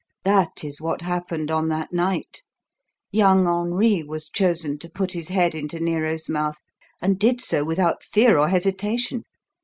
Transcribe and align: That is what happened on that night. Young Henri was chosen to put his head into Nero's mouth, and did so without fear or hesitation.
That 0.23 0.63
is 0.63 0.81
what 0.81 1.01
happened 1.01 1.51
on 1.51 1.67
that 1.67 1.93
night. 1.93 2.41
Young 3.11 3.45
Henri 3.47 4.01
was 4.01 4.29
chosen 4.31 4.79
to 4.79 4.89
put 4.89 5.13
his 5.13 5.27
head 5.29 5.53
into 5.53 5.79
Nero's 5.79 6.27
mouth, 6.27 6.57
and 7.03 7.19
did 7.19 7.39
so 7.39 7.63
without 7.63 8.03
fear 8.03 8.35
or 8.39 8.47
hesitation. 8.49 9.25